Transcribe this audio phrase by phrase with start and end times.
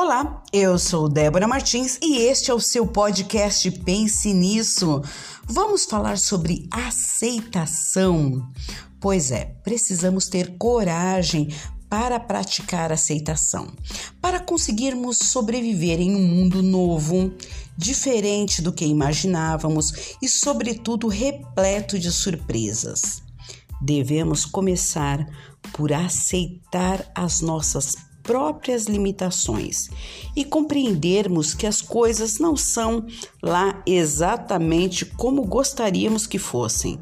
[0.00, 5.02] Olá, eu sou Débora Martins e este é o seu podcast Pense Nisso.
[5.44, 8.48] Vamos falar sobre aceitação.
[9.00, 11.52] Pois é, precisamos ter coragem
[11.90, 13.72] para praticar aceitação,
[14.20, 17.34] para conseguirmos sobreviver em um mundo novo,
[17.76, 23.20] diferente do que imaginávamos e, sobretudo, repleto de surpresas.
[23.82, 25.26] Devemos começar
[25.72, 27.96] por aceitar as nossas
[28.28, 29.88] próprias limitações
[30.36, 33.06] e compreendermos que as coisas não são
[33.42, 37.00] lá exatamente como gostaríamos que fossem.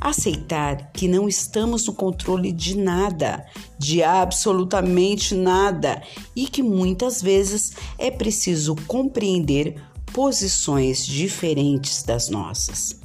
[0.00, 3.44] Aceitar que não estamos no controle de nada,
[3.76, 6.00] de absolutamente nada,
[6.36, 9.74] e que muitas vezes é preciso compreender
[10.12, 13.00] posições diferentes das nossas.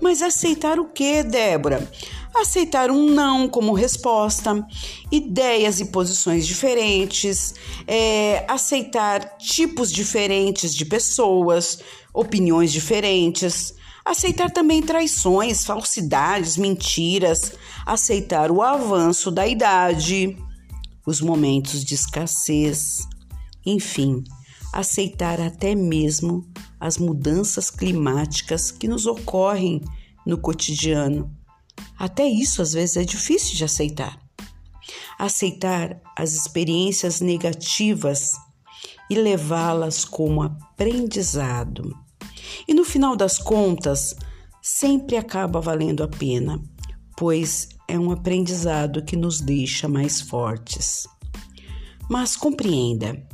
[0.00, 1.90] Mas aceitar o que, Débora?
[2.34, 4.66] Aceitar um não como resposta,
[5.10, 7.54] ideias e posições diferentes,
[7.86, 11.80] é, aceitar tipos diferentes de pessoas,
[12.12, 13.74] opiniões diferentes,
[14.04, 17.52] aceitar também traições, falsidades, mentiras,
[17.86, 20.36] aceitar o avanço da idade,
[21.06, 23.06] os momentos de escassez,
[23.64, 24.24] enfim
[24.72, 26.46] aceitar até mesmo
[26.80, 29.82] as mudanças climáticas que nos ocorrem
[30.24, 31.30] no cotidiano.
[31.98, 34.18] Até isso às vezes é difícil de aceitar.
[35.18, 38.32] Aceitar as experiências negativas
[39.08, 41.96] e levá-las como aprendizado.
[42.66, 44.14] E no final das contas,
[44.60, 46.60] sempre acaba valendo a pena,
[47.16, 51.06] pois é um aprendizado que nos deixa mais fortes.
[52.08, 53.24] Mas compreenda,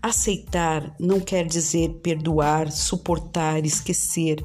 [0.00, 4.44] Aceitar não quer dizer perdoar, suportar, esquecer.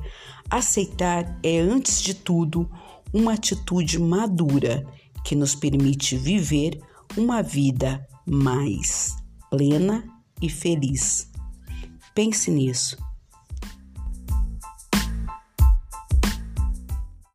[0.49, 2.69] Aceitar é, antes de tudo,
[3.13, 4.83] uma atitude madura
[5.23, 6.79] que nos permite viver
[7.15, 9.15] uma vida mais
[9.49, 10.03] plena
[10.41, 11.29] e feliz.
[12.15, 12.97] Pense nisso.